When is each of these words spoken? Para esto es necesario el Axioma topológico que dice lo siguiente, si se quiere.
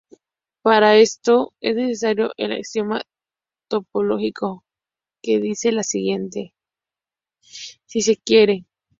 Para 0.63 0.95
esto 0.97 1.53
es 1.61 1.75
necesario 1.75 2.31
el 2.37 2.53
Axioma 2.53 3.03
topológico 3.67 4.65
que 5.21 5.39
dice 5.39 5.71
lo 5.71 5.83
siguiente, 5.83 6.55
si 7.85 8.01
se 8.01 8.17
quiere. 8.17 8.65